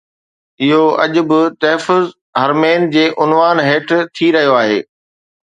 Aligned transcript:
اهو 0.61 0.83
اڄ 1.03 1.13
به 1.29 1.39
تحفظ 1.61 2.03
حرمين 2.41 2.81
جي 2.93 3.05
عنوان 3.23 3.57
هيٺ 3.69 3.87
ٿي 4.15 4.27
رهيو 4.35 4.57
آهي 4.63 4.81